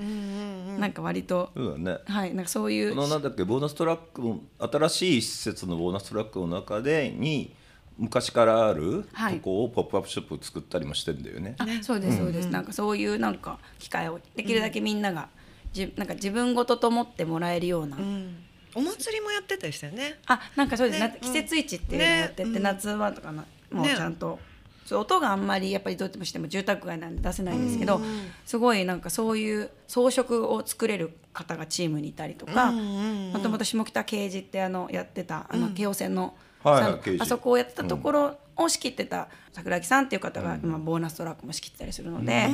[0.78, 1.98] なんか割と、そうだね。
[2.06, 7.56] はいなんかそういうこのなんだっけボーナストラックも新しい施設のボーナストラックの中でに
[7.98, 9.35] 昔からあるはい。
[9.37, 11.55] とこをポップアップショップ作ったりもしてんだよね。
[11.59, 15.28] あそうですそうです、なんかそういうなんか機会をできるだけみんなが、
[15.72, 18.37] じなんか自分ごとと思ってもらえるような、うん。
[18.74, 20.18] お祭りもやってたりしたよね。
[20.26, 21.09] あなんかそうです、ね。
[21.09, 22.62] な季節市っていうのをやってて、ねうん。
[22.62, 23.94] 夏はとかなもうね。
[23.94, 24.38] ちゃんと、
[24.87, 28.00] そう音があんまりやっぱりどうしても住宅街なんで出せないんですけど、
[28.44, 42.48] すごいなんかそういう装飾を作れる方がチームにいたりとかもともと下北刑事ってあのやってたあの京王線の、はいはいあそこをやってたところを仕切ってた桜木さんっていう方が今ボーナストラックも仕切ってたりするので、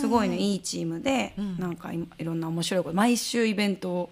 [0.00, 4.10] すごいねいいチームで、なんか今いろんな面白いこと毎週イベントを、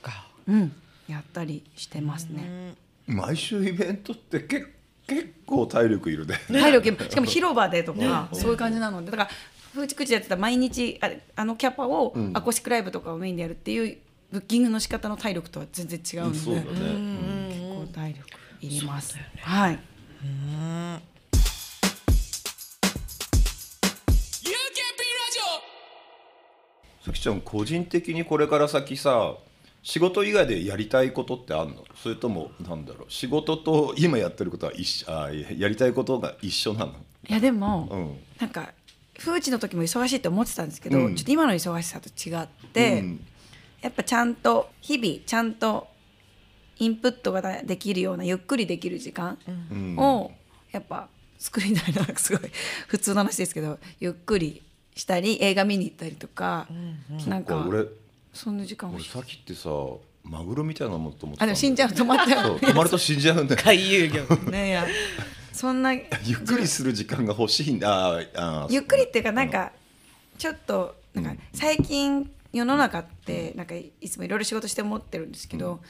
[0.00, 0.26] か。
[0.46, 0.72] うん、
[1.08, 2.74] やったりしてますね。
[3.06, 4.68] 毎週イベントって結
[5.06, 6.36] 結構体力いるね。
[6.48, 9.30] 体力しかも 広場でとかそういう感じなのでだから
[9.74, 13.98] 風畜地でやってた毎日あれあのキャパをアコースティックライブとかをメインでやるっていう
[14.30, 16.66] ブッキングの仕方の体力とは全然違うのでそうだね。
[16.68, 19.18] 結構体力いります。
[19.40, 19.78] はい。
[27.04, 29.34] さきちゃん個人的にこれから先さ
[29.82, 31.84] 仕事以外でやりたいことってあるの？
[31.96, 33.12] それともなんだろう？
[33.12, 35.10] 仕事と今やってることは一緒？
[35.10, 36.92] あやりたいことが一緒なの？
[37.28, 38.16] いやでも、うん。
[38.38, 38.72] なんか
[39.18, 41.16] 風知の時も忙しいって思ってたんですけど、うん。
[41.16, 43.26] ちょっと今の忙しさと違って、うん。
[43.80, 45.88] やっぱちゃんと日々ちゃんと
[46.82, 49.38] インプットができるようなゆっくりできる時間
[49.70, 49.96] うん。
[49.96, 50.32] を
[50.72, 52.04] やっぱ作りたいな。
[52.16, 52.50] すごい。
[52.88, 54.62] 普通の話ですけどゆっくり
[54.96, 56.66] したり映画見に行ったりとか、
[57.26, 57.84] なんか俺
[58.34, 59.10] そんな時間欲しい。
[59.14, 59.70] 俺さっきってさ
[60.24, 61.88] マグロみたいなもんと思ってたあでも死んじゃう。
[61.90, 64.24] 止まっちゃそう止まると死んじゃうんだよ回遊魚。
[64.46, 64.86] うねいや
[65.52, 66.04] そんなゆっ
[66.44, 69.70] くりする時間が欲しいんだあゆっくりっていうかなんか
[70.38, 75.80] ちょっとなんか最近世の中ってなんかいつもいろいろ仕事して思ってるんですけど、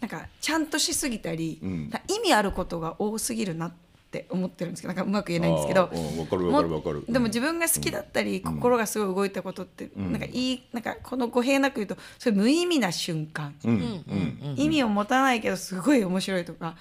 [0.00, 1.90] なんかちゃんとしすぎたり、うん。
[2.08, 3.72] 意味あることが多すぎるなっ
[4.10, 7.00] て思ってるんですけどなんかうまく言えないんですけどあーうんわかるわかるわかる。
[7.00, 16.76] もでも自分が好きだったり、心がすごい動いたことって、なんかいいなんかこの語弊なく言うとそれ無意味な瞬間、うんうん意味を持たないけどすごい面白いとか、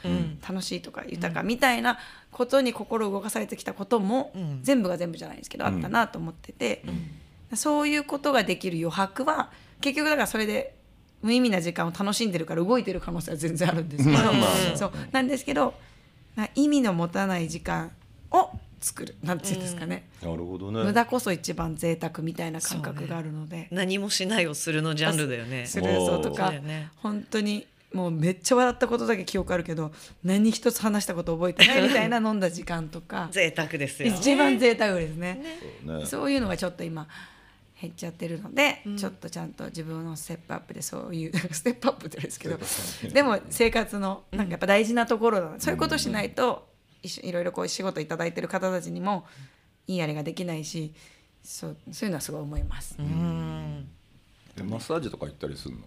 [0.47, 1.97] 楽しいとか豊かみたいな
[2.31, 6.83] ことに心動かされてきたことも、全部が全部じゃないですけど、あったなと思ってて、
[7.55, 9.51] そういうことができる余白は
[9.81, 10.76] 結局だからそれで
[11.21, 14.17] 無意味な時間を楽しんでるから動いてる可能性は全然あるんですけど、
[14.75, 14.91] そう。
[15.11, 15.73] なんですけど
[16.35, 17.91] な意味の持たない時間
[18.31, 25.65] を作るなんていうんですかね、なるほど無ね駄こそ一番贅沢みたいな感覚があるので、何もしないをするのジャンルだよね。
[25.65, 26.91] するそうとそかね。
[26.97, 29.91] 本当にもうめっちゃ笑ったことだけ記憶あるけど
[30.23, 33.29] 何一つ話したこと覚えてないみたいな飲んだ時間とか。
[33.33, 34.09] 贅沢ですよ。
[34.09, 35.41] 一番贅沢ですね。
[35.85, 36.05] そうね。
[36.05, 37.07] そういうのがちょっと今
[37.79, 42.57] 減っちゃってるので、ちょっとちゃんと自分のステップアップでそういう ステップアップってですけど
[43.13, 45.59] でも生活のなんかやっぱ大事なところだな。
[45.59, 46.67] そういうことしないと
[47.03, 49.25] 一緒いろいろこう仕事いただいてる方たちにも
[49.85, 50.93] いいあれができないし
[51.43, 52.95] そうそういうのはすごい思います。
[52.99, 53.87] うん。
[54.57, 55.81] えマッサージとか行ったりするの？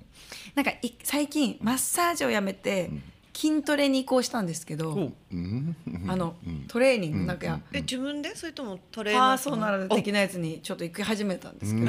[0.54, 2.90] なんかい最近マッサージをやめて
[3.34, 5.76] 筋トレに移行したんですけど、うん。
[6.08, 6.34] あの
[6.68, 8.34] トレーニングなんか、え自分で？
[8.36, 11.84] それともトレーナーパーソナル的なやつにちょっと行き始めたんですけ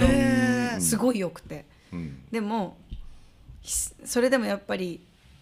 [0.75, 1.65] ど、すごい良くて。
[1.91, 2.23] うん。
[2.31, 2.77] でも
[3.61, 3.73] ひ
[4.05, 5.01] それでもやっぱり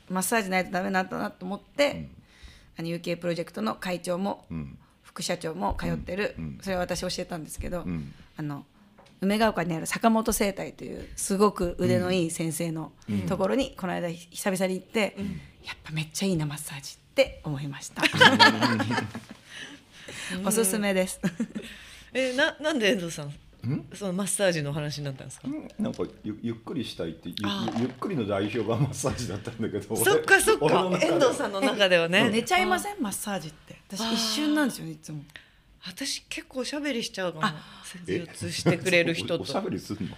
[0.10, 2.08] マッサージないとダメなんだなと思って、
[2.78, 4.78] あの UK プロジェクトの会長もうん。
[5.02, 6.60] 副社長も通ってる、うん。
[6.62, 8.14] それは私教えたんですけど、ん。
[8.38, 8.64] あの
[9.22, 12.92] 梅ヶ丘にある坂本整体というすごく腕のいい先生の
[13.28, 15.16] ところにこの間久々に行って、
[15.66, 18.02] やっぱめっちゃいいなマッサージって思いました。
[20.46, 21.20] おすすめです。
[22.14, 23.34] えななんで遠藤さん
[23.94, 25.48] そのマッサージの話になったんですか？
[25.78, 27.36] なんかゆゆっくりしたいってゆ
[27.76, 29.96] ゆゆっくりの代表がマッサージだったんだけど。
[29.96, 30.90] 俺そっかそっか。
[31.02, 32.30] 遠藤さんの中ではね。
[32.30, 33.02] 寝ちゃいません？
[33.02, 33.78] マッサージって。
[33.90, 35.24] 私一瞬なんですよねいつも。
[35.86, 37.48] 私結構おしゃべりしちゃうかも
[38.06, 38.20] 施え？
[38.20, 40.16] 術してくれる人お おしゃとべりすんの？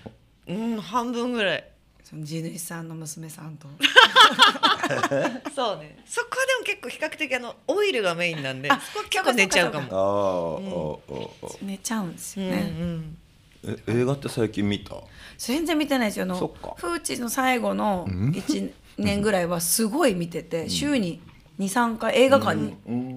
[0.48, 1.64] うん半分ぐらい。
[2.04, 3.68] その地主さんの娘さんと。
[5.56, 5.98] そうね。
[6.06, 13.18] そこはでも結構比較的あのオイルがメインなんでそこは結構寝ちゃうかあもー、あーあ寝ちゃうんですうんうよね、ん。
[13.64, 14.96] ーえ映画って最近見た？
[15.38, 16.24] 全然見てないですよ。
[16.24, 21.22] あのフーチの最後の1年ぐらいはすごい見てて、週に
[21.60, 23.08] 23回映画館にうんうん。
[23.10, 23.11] あ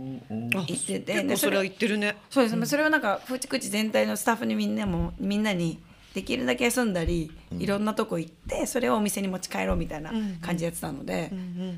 [0.61, 2.17] 行ってて、結構それは言ってるね。
[2.31, 2.57] そうです。
[2.57, 5.81] ね、それをなんかフーチクチ全体のスタッフにみんなもみんなに
[6.15, 11.33] できるだけ休んだり、いろんなとこ行ってそれをお店に持ち帰ろうみたいな感じでやってたので、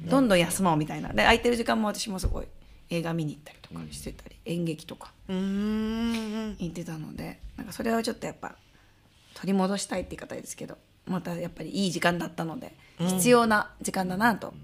[0.08, 1.08] どんどん休もうみたいな。
[1.08, 2.46] で空いてる時間も私もすごい
[2.90, 6.56] 映画見に行ったりとかしてたり、演劇とかうーん。
[6.58, 8.56] 行ってたのでなんかそれをちょっとやっぱ
[9.34, 14.54] 取り戻したいって言い方ですけどまたやっぱりいい時間だったので、必要な時間だなと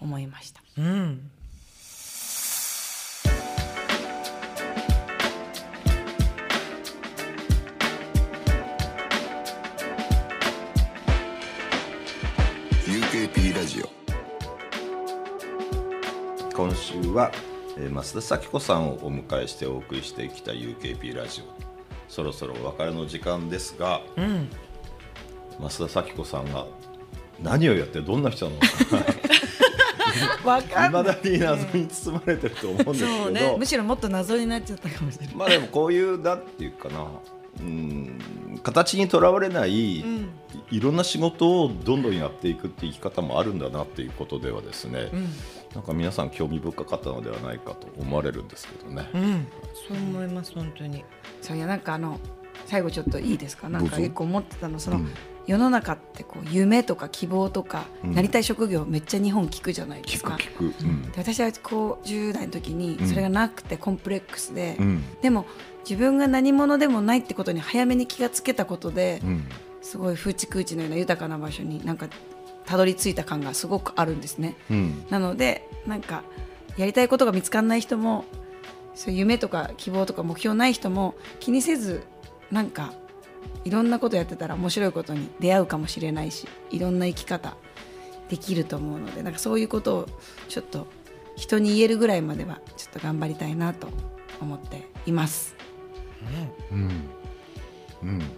[0.00, 0.62] 思いました。
[0.78, 1.30] うん
[16.60, 17.32] 今週は、
[17.78, 21.44] えー増田咲子さんをお迎えしてお送りしてきた UKP ラジオ。
[22.12, 24.02] そろそろお別れの時間ですが、
[25.58, 26.66] 増田咲子さんが
[27.42, 28.66] 何をやってどんな人なのか。
[30.86, 30.90] い。
[30.90, 33.56] まだに謎に包まれてると思うんですけど、ね。
[33.58, 35.34] むしろもっと謎になっちゃったかもしれない。
[35.34, 37.06] まあでもこういうなんていうかな。
[37.58, 38.20] うん。
[38.62, 40.04] 形にとらわれない、い
[40.70, 45.10] いろんな仕事をどんどんやっていくっていう生き方もあるんだなっていうことではですね、
[45.74, 49.08] なんか皆さん興味深かったのではないかと思われるんですけどね。
[49.14, 49.46] うん。
[49.88, 51.04] そう思います本当に。
[51.40, 52.18] そういやなんかあの
[52.66, 53.68] 最後ちょっといいですか？
[53.68, 55.08] なんかどうぞ一個思ってたのその、うん。
[55.46, 58.14] 世の中ってこう夢とか希望とか、うん。
[58.14, 60.34] なりたい職業めっちゃ日本聞くじゃないですか。
[60.34, 60.84] 聞く聞く。
[60.84, 61.02] うん。
[61.02, 63.08] で私はこう10代の時にうん。
[63.08, 65.04] それがなくてコンプレックスで、うん。
[65.22, 65.46] でも
[65.88, 69.48] 自分が何者でもないってことに早めに気がつけたことで、うん。
[69.82, 72.08] すごい風知空知のような豊かな場所になんか
[72.70, 74.54] たどり着いた感がすごくあるんですね。
[74.70, 75.04] うん。
[75.10, 76.22] なのでなんか
[76.76, 78.24] やりたいことが見つからない人も
[78.94, 82.04] そういう夢とか希望とか目標ない人も気にせず
[82.52, 82.92] なんか
[83.64, 87.56] いろんなことやってたら面白いことに出会うかもしれないしいろんな生き方
[88.28, 90.08] できると思うのでなんかそういうことを
[90.48, 90.86] ちょっと
[91.34, 93.88] 人に言えるぐらいまではちょっと頑張りたいなと
[94.40, 95.56] 思っています。
[96.70, 97.19] うんうん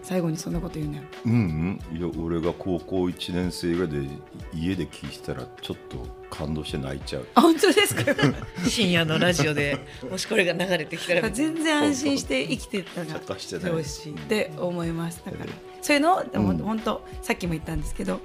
[0.03, 1.97] 最後にそんなこと言うねうんうん。
[1.97, 4.09] いや俺が高校1年生ぐらいで
[4.55, 7.27] 家で聞いてたらちょっと感動して泣いちゃう。
[7.35, 8.03] あ本当ですか？
[8.69, 9.79] 深夜のラジオで
[10.11, 13.21] もしこれが流れてきたら全然安心して生きてたらない。
[13.25, 15.23] ほしいって思います。
[15.25, 15.47] だから
[15.81, 16.17] そういうの？
[16.17, 16.59] をでもうん。
[16.59, 18.21] 本当さっきも言ったんですけど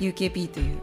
[0.00, 0.78] UKP という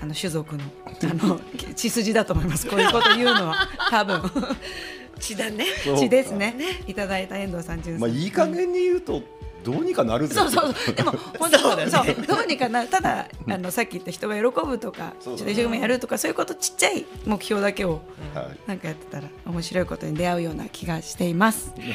[0.00, 1.40] あの種族のあの
[1.76, 2.66] 血筋だと思います。
[2.66, 3.68] こういうこと言うのは。
[3.90, 4.22] 多分。
[5.20, 5.66] 血だね。
[5.98, 6.54] 血ですね。
[6.88, 7.98] いただいた遠藤さんん。
[8.00, 9.22] まあいい加減に言うと
[9.62, 18.02] どうにかなるそうそうそうでも 本当そう,、そうどうにかなただあのさっき言った人が喜ぶとか一生懸命やるとかそういうことちっちゃい目標だけを、
[18.34, 21.72] はい、なんかやってたら面白いことに出会うような気がしています。
[21.78, 21.88] はい、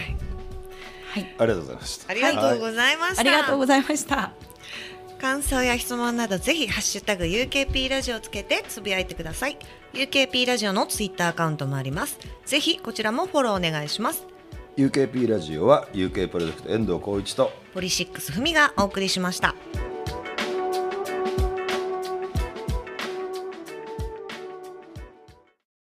[1.12, 2.12] はい、ありがとうございました。
[2.12, 3.20] ありがとうございました。
[3.22, 4.32] ありがとうございました。
[5.20, 9.58] 感想や質問などぜひハッシュタグ UKP ラジオつけてつぶやいてください。
[9.94, 12.20] UKP ラジオのツイッターアカウントもあります。
[12.46, 14.37] ぜひこちらもフォローお願いします。
[14.78, 19.56] UKP ラジオは UK プロジェクト遠藤浩一とポリシックスふみがお送りしました。